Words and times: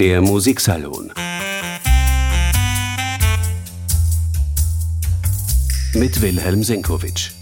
Der 0.00 0.22
Musiksalon 0.22 1.12
mit 5.92 6.22
Wilhelm 6.22 6.64
Senkowitsch. 6.64 7.32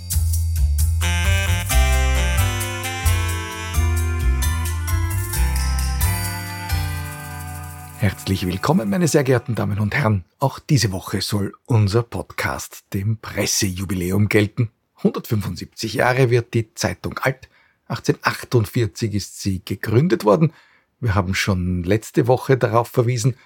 Herzlich 7.99 8.45
willkommen, 8.45 8.91
meine 8.91 9.07
sehr 9.07 9.23
geehrten 9.23 9.55
Damen 9.55 9.79
und 9.79 9.95
Herren. 9.95 10.25
Auch 10.41 10.59
diese 10.59 10.91
Woche 10.91 11.21
soll 11.21 11.55
unser 11.65 12.03
Podcast 12.03 12.87
dem 12.93 13.19
Pressejubiläum 13.19 14.29
gelten. 14.29 14.73
175 14.97 15.95
Jahre 15.95 16.31
wird 16.31 16.55
die 16.55 16.75
Zeitung 16.75 17.21
alt. 17.21 17.49
1848 17.87 19.15
ist 19.15 19.41
sie 19.41 19.65
gegründet 19.65 20.25
worden. 20.25 20.53
Wir 21.01 21.15
haben 21.15 21.35
schon 21.35 21.85
letzte 21.85 22.27
Woche 22.27 22.57
darauf 22.57 22.89
verwiesen. 22.89 23.37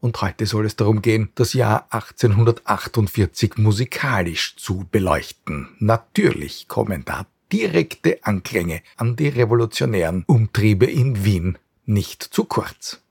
Und 0.00 0.20
heute 0.22 0.46
soll 0.46 0.66
es 0.66 0.76
darum 0.76 1.02
gehen, 1.02 1.30
das 1.34 1.52
Jahr 1.52 1.86
1848 1.90 3.56
musikalisch 3.56 4.56
zu 4.56 4.86
beleuchten. 4.90 5.68
Natürlich 5.78 6.68
kommen 6.68 7.04
da 7.04 7.26
direkte 7.52 8.18
Anklänge 8.22 8.82
an 8.96 9.16
die 9.16 9.28
revolutionären 9.28 10.24
Umtriebe 10.26 10.86
in 10.86 11.24
Wien 11.24 11.58
nicht 11.84 12.22
zu 12.22 12.44
kurz. 12.44 13.02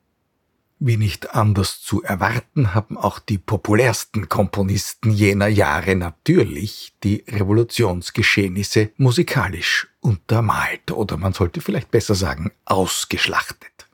Wie 0.88 0.98
nicht 0.98 1.34
anders 1.34 1.82
zu 1.82 2.04
erwarten, 2.04 2.76
haben 2.76 2.96
auch 2.96 3.18
die 3.18 3.40
populärsten 3.40 4.30
Komponisten 4.30 5.10
jener 5.10 5.48
Jahre 5.48 5.96
natürlich 5.96 6.94
die 7.04 7.26
Revolutionsgeschehnisse 7.28 8.92
musikalisch 8.96 9.88
untermalt 10.00 10.92
oder 10.92 11.18
man 11.18 11.34
sollte 11.34 11.60
vielleicht 11.60 11.90
besser 11.90 12.14
sagen 12.14 12.52
ausgeschlachtet. 12.66 13.88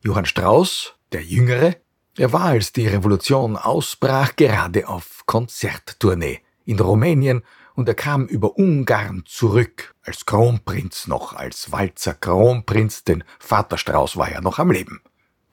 Johann 0.00 0.24
Strauss, 0.24 0.94
der 1.12 1.22
Jüngere, 1.22 1.76
er 2.16 2.32
war, 2.32 2.46
als 2.46 2.72
die 2.72 2.88
Revolution 2.88 3.58
ausbrach, 3.58 4.34
gerade 4.34 4.88
auf 4.88 5.24
Konzerttournee 5.26 6.40
in 6.64 6.80
Rumänien 6.80 7.42
und 7.74 7.90
er 7.90 7.94
kam 7.94 8.24
über 8.24 8.56
Ungarn 8.56 9.24
zurück, 9.26 9.94
als 10.02 10.24
Kronprinz 10.24 11.06
noch, 11.08 11.34
als 11.34 11.72
Walzer 11.72 12.14
Kronprinz, 12.14 13.04
denn 13.04 13.22
Vater 13.38 13.76
Strauß 13.76 14.16
war 14.16 14.32
ja 14.32 14.40
noch 14.40 14.58
am 14.58 14.70
Leben. 14.70 15.02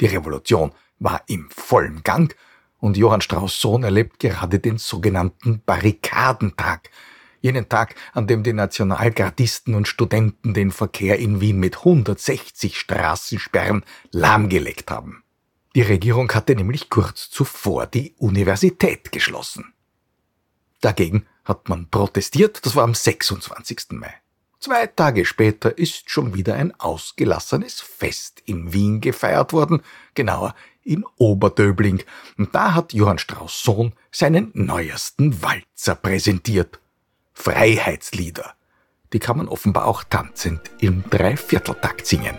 Die 0.01 0.05
Revolution 0.05 0.71
war 0.99 1.23
im 1.27 1.49
vollen 1.49 2.03
Gang 2.03 2.35
und 2.79 2.97
Johann 2.97 3.21
Strauss 3.21 3.59
Sohn 3.59 3.83
erlebt 3.83 4.19
gerade 4.19 4.59
den 4.59 4.77
sogenannten 4.77 5.61
Barrikadentag, 5.65 6.89
jenen 7.41 7.69
Tag, 7.69 7.95
an 8.13 8.27
dem 8.27 8.43
die 8.43 8.53
Nationalgardisten 8.53 9.75
und 9.75 9.87
Studenten 9.87 10.53
den 10.53 10.71
Verkehr 10.71 11.19
in 11.19 11.41
Wien 11.41 11.59
mit 11.59 11.77
160 11.77 12.77
Straßensperren 12.77 13.83
lahmgelegt 14.11 14.91
haben. 14.91 15.23
Die 15.75 15.81
Regierung 15.81 16.31
hatte 16.31 16.55
nämlich 16.55 16.89
kurz 16.89 17.29
zuvor 17.29 17.85
die 17.85 18.15
Universität 18.17 19.11
geschlossen. 19.11 19.73
Dagegen 20.81 21.25
hat 21.45 21.69
man 21.69 21.89
protestiert, 21.89 22.65
das 22.65 22.75
war 22.75 22.83
am 22.83 22.95
26. 22.95 23.91
Mai. 23.91 24.13
Zwei 24.59 24.87
Tage 24.87 25.23
später 25.23 25.77
ist 25.77 26.09
schon 26.09 26.33
wieder 26.33 26.55
ein 26.55 26.77
ausgelassenes 26.77 27.79
Fest 27.79 28.43
in 28.45 28.73
Wien 28.73 28.99
gefeiert 28.99 29.53
worden, 29.53 29.81
genauer 30.15 30.53
in 30.83 31.05
Oberdöbling, 31.17 32.03
und 32.37 32.53
da 32.53 32.73
hat 32.73 32.91
Johann 32.91 33.19
Strauss 33.19 33.63
Sohn 33.63 33.93
seinen 34.11 34.51
neuesten 34.53 35.41
Walzer 35.41 35.95
präsentiert. 35.95 36.79
Freiheitslieder. 37.33 38.53
Die 39.13 39.19
kann 39.19 39.37
man 39.37 39.47
offenbar 39.47 39.85
auch 39.85 40.03
tanzend 40.03 40.59
im 40.81 41.03
Dreivierteltakt 41.09 42.05
singen. 42.05 42.35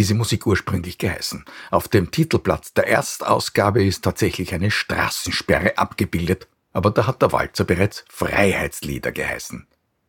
Diese 0.00 0.14
Musik 0.14 0.46
ursprünglich 0.46 0.96
geheißen. 0.96 1.44
Auf 1.70 1.86
dem 1.86 2.10
Titelblatt 2.10 2.74
der 2.78 2.88
Erstausgabe 2.88 3.84
ist 3.84 4.02
tatsächlich 4.02 4.54
eine 4.54 4.70
Straßensperre 4.70 5.76
abgebildet, 5.76 6.48
aber 6.72 6.90
da 6.90 7.06
hat 7.06 7.20
der 7.20 7.32
Walzer 7.32 7.64
bereits 7.64 8.06
Freiheitslieder 8.08 9.12
geheißen. 9.12 9.66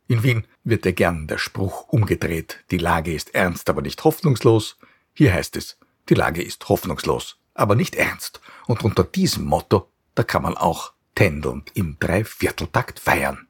In 0.07 0.23
Wien 0.23 0.47
wird 0.63 0.85
ja 0.85 0.93
gern 0.93 1.27
der 1.27 1.37
Spruch 1.37 1.89
umgedreht, 1.89 2.63
die 2.71 2.77
Lage 2.77 3.13
ist 3.13 3.35
ernst, 3.35 3.69
aber 3.69 3.81
nicht 3.81 4.01
hoffnungslos. 4.05 4.77
Hier 5.13 5.33
heißt 5.33 5.57
es, 5.57 5.77
die 6.07 6.13
Lage 6.13 6.41
ist 6.41 6.69
hoffnungslos, 6.69 7.35
aber 7.53 7.75
nicht 7.75 7.95
ernst. 7.95 8.39
Und 8.67 8.85
unter 8.85 9.03
diesem 9.03 9.43
Motto, 9.43 9.89
da 10.15 10.23
kann 10.23 10.43
man 10.43 10.55
auch 10.55 10.93
tändelnd 11.15 11.69
im 11.73 11.97
Dreivierteltakt 11.99 12.97
feiern. 12.97 13.45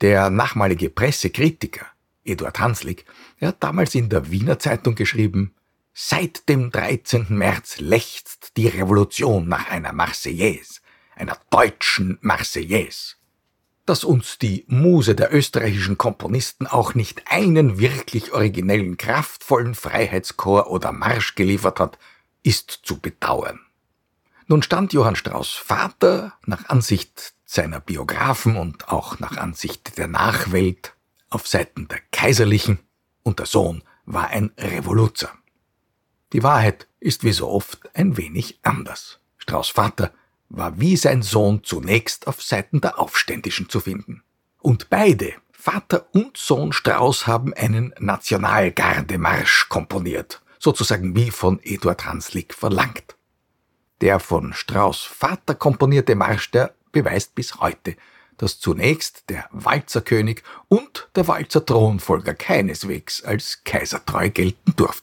Der 0.00 0.30
nachmalige 0.30 0.90
Pressekritiker 0.90 1.86
Eduard 2.24 2.60
Hanslik, 2.60 3.04
er 3.40 3.48
hat 3.48 3.64
damals 3.64 3.96
in 3.96 4.08
der 4.10 4.30
Wiener 4.30 4.60
Zeitung 4.60 4.94
geschrieben, 4.94 5.56
Seit 5.94 6.48
dem 6.48 6.70
13. 6.70 7.26
März 7.28 7.78
lechzt 7.78 8.56
die 8.56 8.66
Revolution 8.66 9.46
nach 9.46 9.68
einer 9.68 9.92
Marseillaise, 9.92 10.80
einer 11.14 11.36
deutschen 11.50 12.16
Marseillaise. 12.22 13.16
Dass 13.84 14.02
uns 14.02 14.38
die 14.38 14.64
Muse 14.68 15.14
der 15.14 15.34
österreichischen 15.34 15.98
Komponisten 15.98 16.66
auch 16.66 16.94
nicht 16.94 17.30
einen 17.30 17.78
wirklich 17.78 18.32
originellen, 18.32 18.96
kraftvollen 18.96 19.74
Freiheitschor 19.74 20.70
oder 20.70 20.92
Marsch 20.92 21.34
geliefert 21.34 21.78
hat, 21.78 21.98
ist 22.42 22.70
zu 22.84 22.98
bedauern. 22.98 23.60
Nun 24.46 24.62
stand 24.62 24.94
Johann 24.94 25.16
Strauss 25.16 25.50
Vater 25.52 26.32
nach 26.46 26.70
Ansicht 26.70 27.34
seiner 27.44 27.80
Biografen 27.80 28.56
und 28.56 28.88
auch 28.88 29.18
nach 29.18 29.36
Ansicht 29.36 29.98
der 29.98 30.08
Nachwelt 30.08 30.94
auf 31.28 31.46
Seiten 31.46 31.86
der 31.88 32.00
Kaiserlichen 32.12 32.78
und 33.22 33.40
der 33.40 33.46
Sohn 33.46 33.82
war 34.06 34.28
ein 34.28 34.52
Revoluzer. 34.56 35.32
Die 36.32 36.42
Wahrheit 36.42 36.86
ist 36.98 37.24
wie 37.24 37.32
so 37.32 37.48
oft 37.48 37.78
ein 37.94 38.16
wenig 38.16 38.58
anders. 38.62 39.20
Strauß 39.38 39.68
Vater 39.68 40.12
war 40.48 40.80
wie 40.80 40.96
sein 40.96 41.22
Sohn 41.22 41.62
zunächst 41.62 42.26
auf 42.26 42.42
Seiten 42.42 42.80
der 42.80 42.98
Aufständischen 42.98 43.68
zu 43.68 43.80
finden. 43.80 44.22
Und 44.60 44.88
beide, 44.88 45.34
Vater 45.50 46.06
und 46.12 46.36
Sohn 46.36 46.72
Strauß, 46.72 47.26
haben 47.26 47.52
einen 47.54 47.94
Nationalgardemarsch 47.98 49.68
komponiert, 49.68 50.42
sozusagen 50.58 51.14
wie 51.14 51.30
von 51.30 51.60
Eduard 51.62 52.06
Hanslick 52.06 52.54
verlangt. 52.54 53.16
Der 54.00 54.18
von 54.18 54.54
Strauß 54.54 55.02
Vater 55.02 55.54
komponierte 55.54 56.14
Marsch, 56.14 56.50
der 56.50 56.74
beweist 56.92 57.34
bis 57.34 57.56
heute, 57.56 57.96
dass 58.38 58.58
zunächst 58.58 59.28
der 59.28 59.48
Walzerkönig 59.52 60.42
und 60.68 61.08
der 61.14 61.28
Walzer 61.28 61.64
Thronfolger 61.64 62.34
keineswegs 62.34 63.22
als 63.22 63.62
kaisertreu 63.64 64.30
gelten 64.30 64.74
durften. 64.76 65.01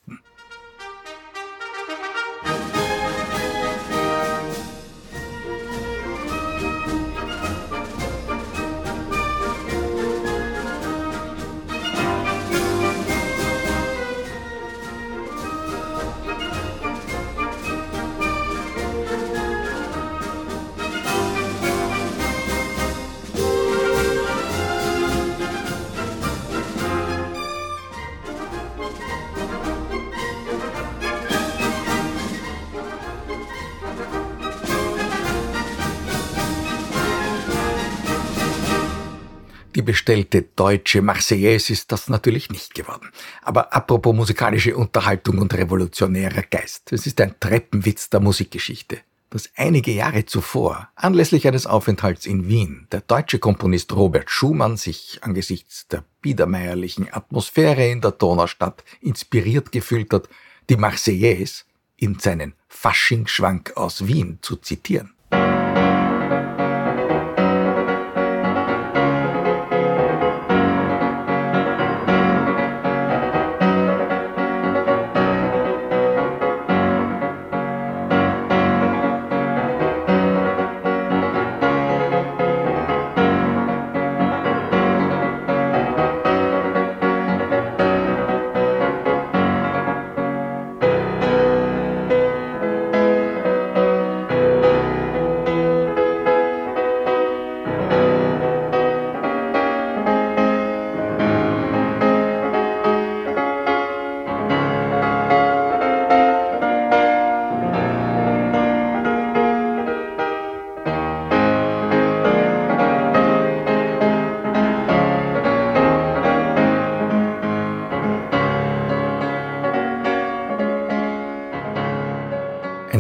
Die 40.10 40.16
bestellte 40.16 40.42
deutsche 40.56 41.04
Marseillaise 41.04 41.72
ist 41.72 41.92
das 41.92 42.10
natürlich 42.10 42.50
nicht 42.50 42.74
geworden. 42.74 43.10
Aber 43.44 43.72
apropos 43.74 44.16
musikalische 44.16 44.76
Unterhaltung 44.76 45.38
und 45.38 45.54
revolutionärer 45.54 46.42
Geist. 46.50 46.92
Es 46.92 47.06
ist 47.06 47.22
ein 47.22 47.36
Treppenwitz 47.40 48.10
der 48.10 48.20
Musikgeschichte 48.20 48.98
dass 49.30 49.52
einige 49.56 49.92
Jahre 49.92 50.26
zuvor, 50.26 50.90
anlässlich 50.96 51.48
eines 51.48 51.68
Aufenthalts 51.68 52.26
in 52.26 52.48
Wien, 52.48 52.88
der 52.92 53.02
deutsche 53.02 53.38
Komponist 53.38 53.96
Robert 53.96 54.32
Schumann 54.32 54.76
sich 54.76 55.20
angesichts 55.22 55.88
der 55.88 56.04
biedermeierlichen 56.24 57.14
Atmosphäre 57.14 57.88
in 57.88 58.02
der 58.02 58.10
Donaustadt 58.10 58.84
inspiriert 59.02 59.72
gefühlt 59.72 60.12
hat, 60.14 60.28
die 60.72 60.78
Marseillaise 60.78 61.66
in 61.98 62.18
seinen 62.18 62.56
Faschingsschwank 62.70 63.78
aus 63.78 64.08
Wien 64.08 64.40
zu 64.42 64.56
zitieren. 64.56 65.14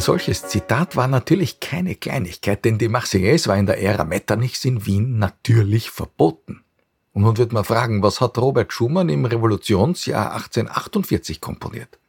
Solches 0.09 0.47
Zitat 0.47 0.95
war 0.95 1.07
natürlich 1.07 1.59
keine 1.59 1.93
Kleinigkeit, 1.93 2.65
denn 2.65 2.79
die 2.79 2.87
Marseillaise 2.87 3.47
war 3.47 3.57
in 3.57 3.67
der 3.67 3.79
Ära 3.79 4.05
Metternichs 4.05 4.65
in 4.65 4.87
Wien 4.87 5.19
natürlich 5.19 5.91
verboten. 5.91 6.63
Und 7.13 7.21
nun 7.21 7.37
wird 7.37 7.53
man 7.53 7.63
fragen, 7.63 8.01
was 8.01 8.19
hat 8.19 8.39
Robert 8.39 8.73
Schumann 8.73 9.09
im 9.09 9.25
Revolutionsjahr 9.25 10.33
1848 10.33 11.39
komponiert? 11.41 11.99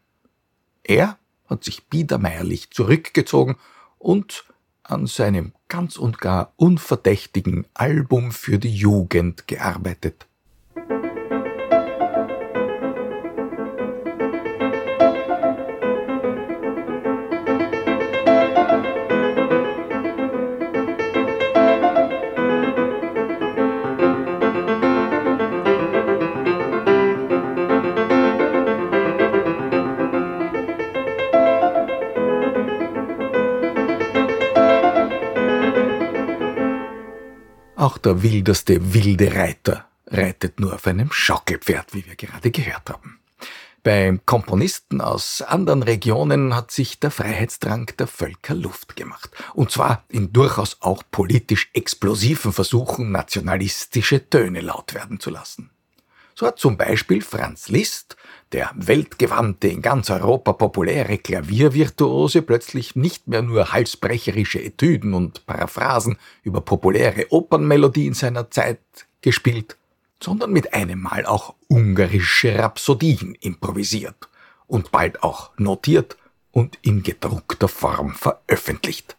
Er 0.82 1.18
hat 1.44 1.62
sich 1.62 1.88
biedermeierlich 1.88 2.70
zurückgezogen 2.70 3.56
und 3.98 4.46
an 4.82 5.06
seinem 5.06 5.52
ganz 5.68 5.98
und 5.98 6.22
gar 6.22 6.54
unverdächtigen 6.56 7.66
Album 7.74 8.32
für 8.32 8.58
die 8.58 8.74
Jugend 8.74 9.46
gearbeitet. 9.46 10.26
Auch 37.80 37.96
der 37.96 38.22
wildeste 38.22 38.92
wilde 38.92 39.34
Reiter 39.34 39.86
reitet 40.06 40.60
nur 40.60 40.74
auf 40.74 40.86
einem 40.86 41.10
Schaukelpferd, 41.10 41.94
wie 41.94 42.04
wir 42.04 42.14
gerade 42.14 42.50
gehört 42.50 42.90
haben. 42.90 43.20
Beim 43.82 44.20
Komponisten 44.26 45.00
aus 45.00 45.40
anderen 45.40 45.82
Regionen 45.82 46.54
hat 46.54 46.70
sich 46.70 47.00
der 47.00 47.10
Freiheitsdrang 47.10 47.86
der 47.98 48.06
Völker 48.06 48.54
Luft 48.54 48.96
gemacht. 48.96 49.30
Und 49.54 49.70
zwar 49.70 50.04
in 50.10 50.30
durchaus 50.30 50.76
auch 50.82 51.02
politisch 51.10 51.70
explosiven 51.72 52.52
Versuchen, 52.52 53.12
nationalistische 53.12 54.28
Töne 54.28 54.60
laut 54.60 54.92
werden 54.92 55.18
zu 55.18 55.30
lassen. 55.30 55.70
So 56.34 56.46
hat 56.46 56.58
zum 56.58 56.76
Beispiel 56.76 57.22
Franz 57.22 57.70
Liszt, 57.70 58.18
der 58.52 58.70
weltgewandte, 58.74 59.68
in 59.68 59.82
ganz 59.82 60.10
Europa 60.10 60.52
populäre 60.52 61.18
Klaviervirtuose, 61.18 62.42
plötzlich 62.42 62.96
nicht 62.96 63.28
mehr 63.28 63.42
nur 63.42 63.72
halsbrecherische 63.72 64.62
Etüden 64.62 65.14
und 65.14 65.46
Paraphrasen 65.46 66.18
über 66.42 66.60
populäre 66.60 67.26
Opernmelodien 67.30 68.14
seiner 68.14 68.50
Zeit 68.50 68.80
gespielt, 69.20 69.76
sondern 70.22 70.52
mit 70.52 70.74
einem 70.74 71.00
Mal 71.00 71.26
auch 71.26 71.54
ungarische 71.68 72.58
Rhapsodien 72.58 73.36
improvisiert 73.40 74.28
und 74.66 74.90
bald 74.90 75.22
auch 75.22 75.50
notiert 75.56 76.16
und 76.50 76.78
in 76.82 77.02
gedruckter 77.02 77.68
Form 77.68 78.14
veröffentlicht. 78.14 79.16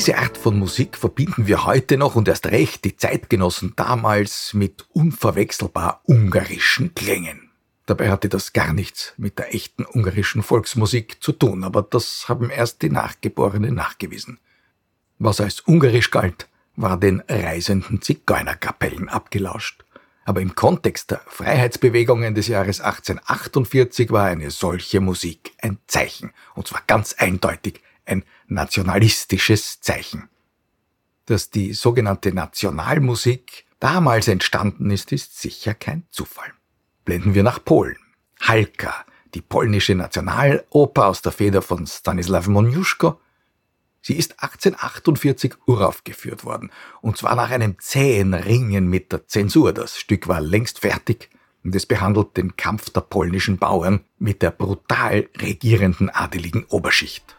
Diese 0.00 0.16
Art 0.16 0.38
von 0.38 0.58
Musik 0.58 0.96
verbinden 0.96 1.46
wir 1.46 1.66
heute 1.66 1.98
noch 1.98 2.16
und 2.16 2.26
erst 2.26 2.46
recht 2.46 2.86
die 2.86 2.96
Zeitgenossen 2.96 3.74
damals 3.76 4.54
mit 4.54 4.86
unverwechselbar 4.94 6.00
ungarischen 6.04 6.94
Klängen. 6.94 7.50
Dabei 7.84 8.08
hatte 8.08 8.30
das 8.30 8.54
gar 8.54 8.72
nichts 8.72 9.12
mit 9.18 9.38
der 9.38 9.54
echten 9.54 9.84
ungarischen 9.84 10.42
Volksmusik 10.42 11.22
zu 11.22 11.32
tun, 11.32 11.64
aber 11.64 11.82
das 11.82 12.30
haben 12.30 12.48
erst 12.48 12.80
die 12.80 12.88
Nachgeborenen 12.88 13.74
nachgewiesen. 13.74 14.38
Was 15.18 15.38
als 15.38 15.60
ungarisch 15.60 16.10
galt, 16.10 16.48
war 16.76 16.96
den 16.96 17.22
reisenden 17.28 18.00
Zigeunerkapellen 18.00 19.10
abgelauscht. 19.10 19.84
Aber 20.24 20.40
im 20.40 20.54
Kontext 20.54 21.10
der 21.10 21.20
Freiheitsbewegungen 21.26 22.34
des 22.34 22.48
Jahres 22.48 22.80
1848 22.80 24.10
war 24.10 24.28
eine 24.28 24.50
solche 24.50 25.00
Musik 25.00 25.52
ein 25.60 25.76
Zeichen, 25.86 26.32
und 26.54 26.68
zwar 26.68 26.84
ganz 26.86 27.16
eindeutig 27.18 27.82
ein 28.10 28.24
nationalistisches 28.48 29.80
Zeichen. 29.80 30.28
Dass 31.26 31.50
die 31.50 31.72
sogenannte 31.72 32.32
Nationalmusik 32.32 33.64
damals 33.78 34.28
entstanden 34.28 34.90
ist, 34.90 35.12
ist 35.12 35.40
sicher 35.40 35.74
kein 35.74 36.04
Zufall. 36.10 36.52
Blenden 37.04 37.34
wir 37.34 37.42
nach 37.42 37.64
Polen. 37.64 37.96
Halka, 38.40 39.04
die 39.34 39.40
polnische 39.40 39.94
Nationaloper 39.94 41.06
aus 41.06 41.22
der 41.22 41.32
Feder 41.32 41.62
von 41.62 41.86
Stanislaw 41.86 42.48
Moniuszko. 42.48 43.20
Sie 44.02 44.16
ist 44.16 44.42
1848 44.42 45.54
uraufgeführt 45.66 46.44
worden, 46.44 46.70
und 47.02 47.18
zwar 47.18 47.34
nach 47.36 47.50
einem 47.50 47.78
zähen 47.78 48.32
Ringen 48.32 48.88
mit 48.88 49.12
der 49.12 49.26
Zensur. 49.26 49.72
Das 49.72 49.98
Stück 49.98 50.26
war 50.26 50.40
längst 50.40 50.80
fertig 50.80 51.28
und 51.62 51.74
es 51.74 51.84
behandelt 51.84 52.36
den 52.36 52.56
Kampf 52.56 52.90
der 52.90 53.02
polnischen 53.02 53.58
Bauern 53.58 54.04
mit 54.18 54.42
der 54.42 54.50
brutal 54.50 55.28
regierenden 55.36 56.08
adeligen 56.08 56.64
Oberschicht. 56.64 57.36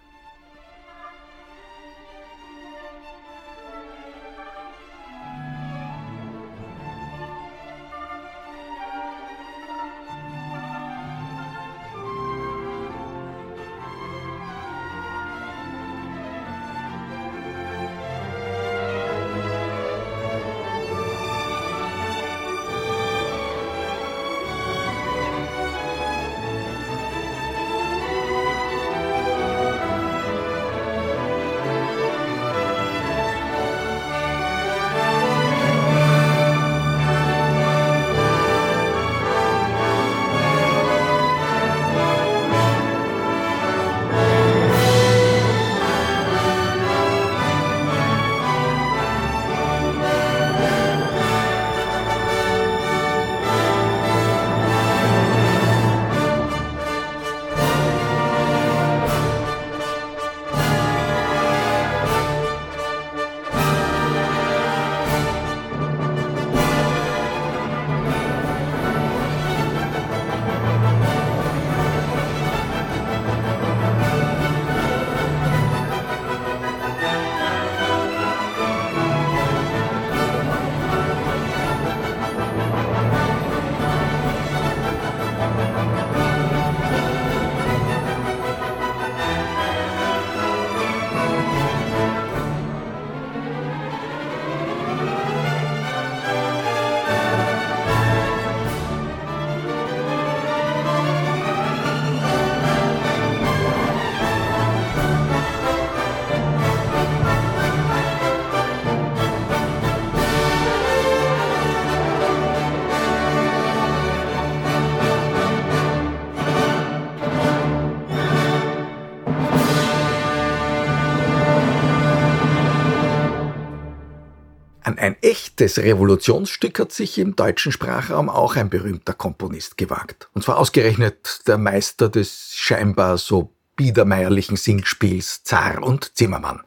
Echtes 125.62 125.84
Revolutionsstück 125.84 126.80
hat 126.80 126.92
sich 126.92 127.20
im 127.20 127.36
deutschen 127.36 127.72
Sprachraum 127.72 128.30
auch 128.30 128.56
ein 128.56 128.72
berühmter 128.72 129.14
Komponist 129.14 129.78
gewagt. 129.78 130.28
Und 130.34 130.44
zwar 130.44 130.58
ausgerechnet 130.58 131.48
der 131.48 131.60
Meister 131.60 132.10
des 132.10 132.54
scheinbar 132.56 133.20
so 133.20 133.54
biedermeierlichen 133.76 134.58
Singspiels 134.58 135.44
Zar 135.44 135.84
und 135.84 136.18
Zimmermann. 136.18 136.62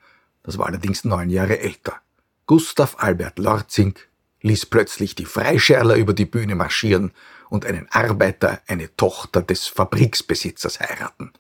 Das 0.45 0.59
war 0.59 0.67
allerdings 0.67 1.05
neun 1.05 1.29
Jahre 1.29 1.59
älter. 1.59 1.95
Gustav 2.47 2.95
Albert 3.01 3.41
Lorzing 3.41 3.95
ließ 4.43 4.67
plötzlich 4.67 5.17
die 5.17 5.25
Freischärler 5.25 5.97
über 5.97 6.15
die 6.15 6.27
Bühne 6.27 6.55
marschieren 6.55 7.11
und 7.49 7.67
einen 7.67 7.89
Arbeiter, 7.91 8.61
eine 8.69 8.95
Tochter 8.95 9.43
des 9.43 9.67
Fabriksbesitzers 9.67 10.79
heiraten. 10.79 11.33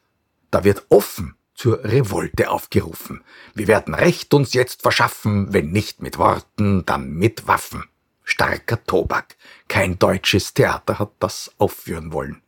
Da 0.50 0.64
wird 0.64 0.87
offen 0.88 1.37
zur 1.54 1.84
Revolte 1.84 2.50
aufgerufen. 2.50 3.23
Wir 3.54 3.68
werden 3.68 3.94
Recht 3.94 4.34
uns 4.34 4.54
jetzt 4.54 4.82
verschaffen, 4.82 5.52
wenn 5.52 5.70
nicht 5.70 6.02
mit 6.02 6.18
Worten, 6.18 6.84
dann 6.84 7.11
mit 7.11 7.46
Waffen. 7.46 7.84
Starker 8.25 8.82
Tobak. 8.84 9.37
Kein 9.68 9.99
deutsches 9.99 10.54
Theater 10.54 10.99
hat 10.99 11.12
das 11.20 11.52
aufführen 11.58 12.12
wollen. 12.12 12.42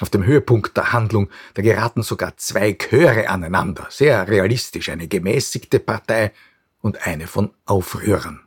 Auf 0.00 0.10
dem 0.10 0.24
Höhepunkt 0.24 0.76
der 0.76 0.92
Handlung, 0.92 1.28
da 1.54 1.62
geraten 1.62 2.02
sogar 2.02 2.36
zwei 2.36 2.72
Chöre 2.74 3.28
aneinander, 3.28 3.86
sehr 3.90 4.26
realistisch, 4.28 4.88
eine 4.88 5.08
gemäßigte 5.08 5.80
Partei 5.80 6.32
und 6.80 7.06
eine 7.06 7.26
von 7.26 7.50
Aufrührern. 7.66 8.40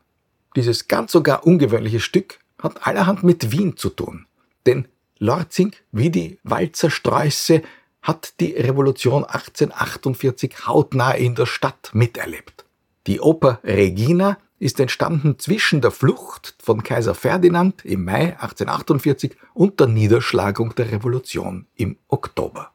Dieses 0.56 0.88
ganz 0.88 1.12
sogar 1.12 1.46
ungewöhnliche 1.46 2.00
Stück 2.00 2.40
hat 2.60 2.86
allerhand 2.88 3.24
mit 3.24 3.52
Wien 3.52 3.78
zu 3.78 3.90
tun, 3.90 4.26
denn 4.66 4.88
Lorzing, 5.18 5.74
wie 5.92 6.10
die 6.10 6.40
Walzersträuße, 6.44 7.62
hat 8.06 8.40
die 8.40 8.54
Revolution 8.54 9.24
1848 9.24 10.68
hautnah 10.68 11.12
in 11.12 11.34
der 11.34 11.48
Stadt 11.48 11.90
miterlebt. 11.94 12.64
Die 13.08 13.20
Oper 13.20 13.60
Regina 13.64 14.38
ist 14.60 14.80
entstanden 14.80 15.40
zwischen 15.40 15.82
der 15.82 15.90
Flucht 15.90 16.56
von 16.62 16.84
Kaiser 16.84 17.16
Ferdinand 17.16 17.84
im 17.84 18.06
Mai 18.06 18.38
1848 18.40 19.36
und 19.54 19.80
der 19.80 19.88
Niederschlagung 19.88 20.76
der 20.76 20.92
Revolution 20.92 21.66
im 21.76 21.98
Oktober. 22.08 22.72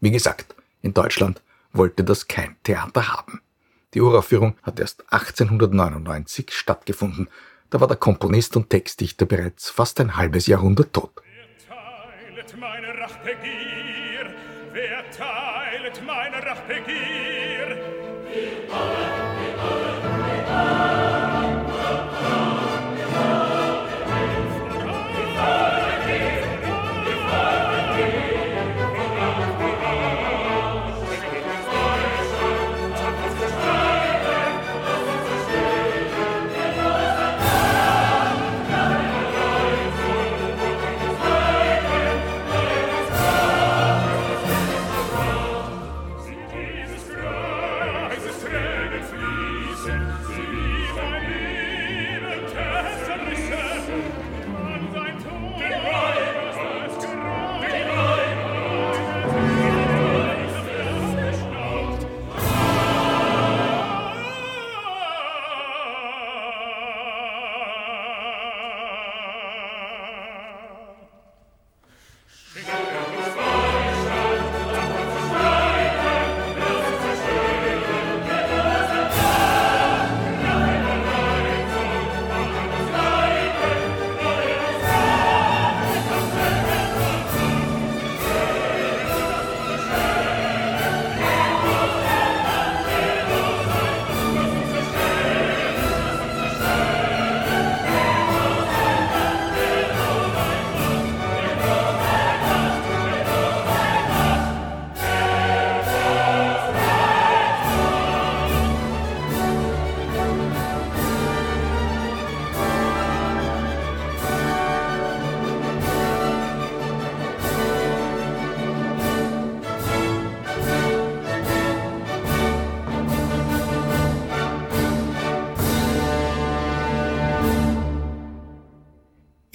Wie 0.00 0.10
gesagt, 0.10 0.56
in 0.82 0.92
Deutschland 0.92 1.42
wollte 1.72 2.02
das 2.02 2.26
kein 2.26 2.56
Theater 2.64 3.08
haben. 3.08 3.40
Die 3.94 4.00
Uraufführung 4.00 4.56
hat 4.62 4.80
erst 4.80 5.04
1899 5.12 6.50
stattgefunden. 6.50 7.28
Da 7.70 7.80
war 7.80 7.86
der 7.86 7.96
Komponist 7.96 8.56
und 8.56 8.68
Textdichter 8.68 9.26
bereits 9.26 9.70
fast 9.70 10.00
ein 10.00 10.16
halbes 10.16 10.48
Jahrhundert 10.48 10.92
tot. 10.92 11.12
Wer 13.24 13.85
erteilet 15.06 16.02
meine 16.04 16.44
Rachbegier, 16.44 17.15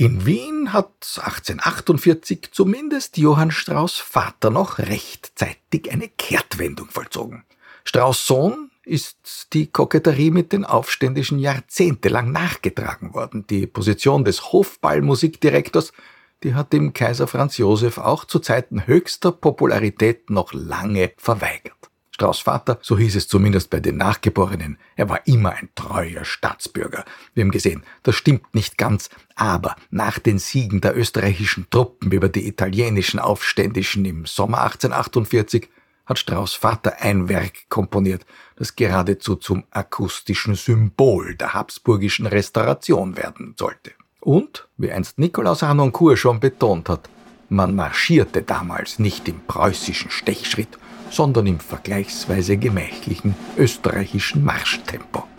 In 0.01 0.25
Wien 0.25 0.73
hat 0.73 0.87
1848 1.15 2.49
zumindest 2.51 3.19
Johann 3.19 3.51
Strauß 3.51 3.97
Vater 3.97 4.49
noch 4.49 4.79
rechtzeitig 4.79 5.91
eine 5.91 6.07
Kehrtwendung 6.07 6.89
vollzogen. 6.89 7.43
Strauß 7.83 8.25
Sohn 8.25 8.71
ist 8.83 9.53
die 9.53 9.67
Koketterie 9.67 10.31
mit 10.31 10.53
den 10.53 10.65
Aufständischen 10.65 11.37
jahrzehntelang 11.37 12.31
nachgetragen 12.31 13.13
worden. 13.13 13.45
Die 13.45 13.67
Position 13.67 14.25
des 14.25 14.51
Hofballmusikdirektors, 14.51 15.93
die 16.41 16.55
hat 16.55 16.73
dem 16.73 16.93
Kaiser 16.93 17.27
Franz 17.27 17.57
Josef 17.57 17.99
auch 17.99 18.25
zu 18.25 18.39
Zeiten 18.39 18.87
höchster 18.87 19.31
Popularität 19.31 20.31
noch 20.31 20.51
lange 20.51 21.11
verweigert. 21.17 21.80
Strauß 22.21 22.41
Vater, 22.41 22.77
so 22.83 22.99
hieß 22.99 23.15
es 23.15 23.27
zumindest 23.27 23.71
bei 23.71 23.79
den 23.79 23.97
Nachgeborenen, 23.97 24.77
er 24.95 25.09
war 25.09 25.25
immer 25.25 25.53
ein 25.53 25.69
treuer 25.73 26.23
Staatsbürger. 26.23 27.03
Wir 27.33 27.43
haben 27.43 27.49
gesehen, 27.49 27.81
das 28.03 28.13
stimmt 28.13 28.53
nicht 28.53 28.77
ganz, 28.77 29.09
aber 29.33 29.75
nach 29.89 30.19
den 30.19 30.37
Siegen 30.37 30.81
der 30.81 30.95
österreichischen 30.95 31.65
Truppen 31.71 32.11
über 32.11 32.29
die 32.29 32.47
italienischen 32.47 33.19
Aufständischen 33.19 34.05
im 34.05 34.27
Sommer 34.27 34.61
1848 34.61 35.67
hat 36.05 36.19
Strauß 36.19 36.53
Vater 36.53 36.97
ein 36.99 37.27
Werk 37.27 37.67
komponiert, 37.69 38.23
das 38.55 38.75
geradezu 38.75 39.35
zum 39.35 39.63
akustischen 39.71 40.53
Symbol 40.53 41.33
der 41.33 41.55
habsburgischen 41.55 42.27
Restauration 42.27 43.17
werden 43.17 43.55
sollte. 43.57 43.93
Und, 44.19 44.67
wie 44.77 44.91
einst 44.91 45.17
Nikolaus 45.17 45.63
Harnoncourt 45.63 46.19
schon 46.19 46.39
betont 46.39 46.87
hat, 46.87 47.09
man 47.49 47.73
marschierte 47.73 48.43
damals 48.43 48.99
nicht 48.99 49.27
im 49.27 49.41
preußischen 49.47 50.11
Stechschritt, 50.11 50.77
sondern 51.11 51.45
im 51.45 51.59
vergleichsweise 51.59 52.57
gemächlichen 52.57 53.35
österreichischen 53.57 54.43
Marschtempo. 54.43 55.30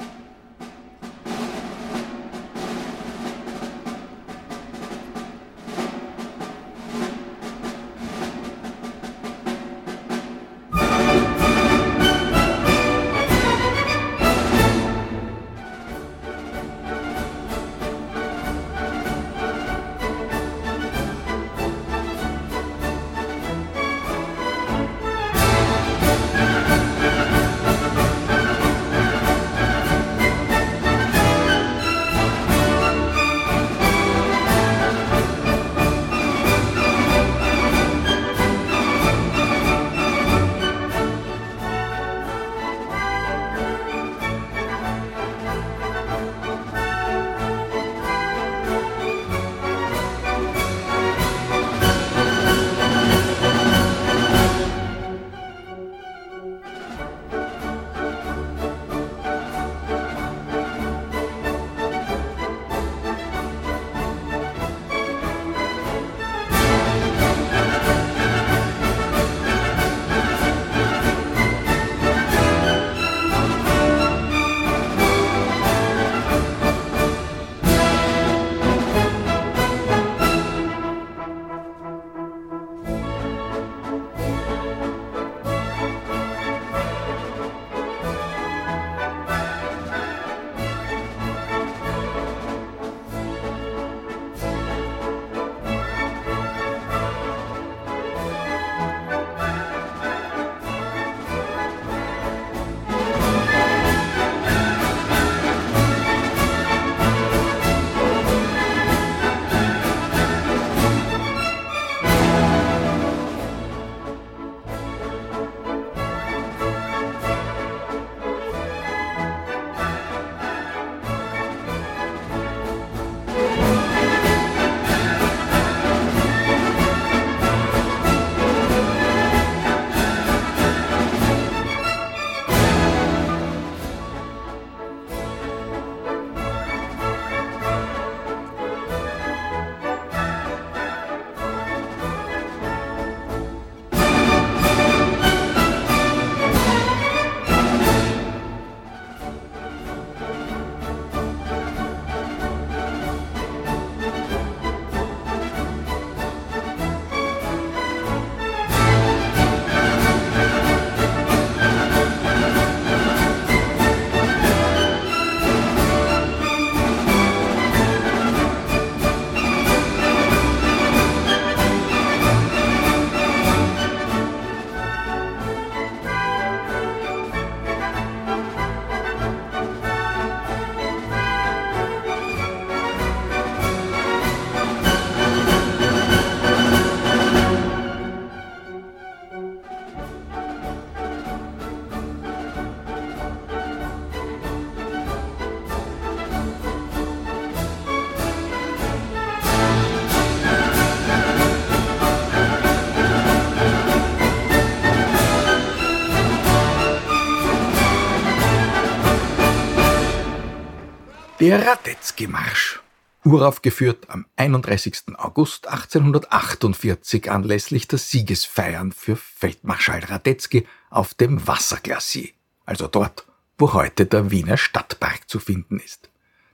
Der 211.42 211.66
Radetzky-Marsch, 211.66 212.78
uraufgeführt 213.24 214.08
am 214.10 214.26
31. 214.36 215.18
August 215.18 215.66
1848 215.66 217.32
anlässlich 217.32 217.88
der 217.88 217.98
Siegesfeiern 217.98 218.92
für 218.92 219.16
Feldmarschall 219.16 220.04
Radetzky 220.04 220.68
auf 220.88 221.14
dem 221.14 221.44
Wasserglacier, 221.44 222.28
also 222.64 222.86
dort, 222.86 223.26
wo 223.58 223.72
heute 223.72 224.06
der 224.06 224.30
Wiener 224.30 224.56
Stadtpark 224.56 225.28
zu 225.28 225.40
finden 225.40 225.80
ist. 225.80 226.10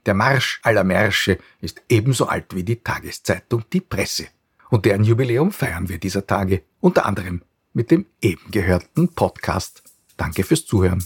Der 0.07 0.15
Marsch 0.15 0.59
aller 0.63 0.83
Märsche 0.83 1.37
ist 1.61 1.83
ebenso 1.87 2.25
alt 2.25 2.55
wie 2.55 2.63
die 2.63 2.81
Tageszeitung 2.81 3.65
Die 3.71 3.81
Presse. 3.81 4.25
Und 4.71 4.85
deren 4.85 5.03
Jubiläum 5.03 5.51
feiern 5.51 5.87
wir 5.87 5.99
dieser 5.99 6.25
Tage, 6.25 6.63
unter 6.79 7.05
anderem 7.05 7.43
mit 7.73 7.91
dem 7.91 8.07
eben 8.23 8.49
gehörten 8.49 9.13
Podcast. 9.13 9.83
Danke 10.17 10.43
fürs 10.43 10.65
Zuhören. 10.65 11.05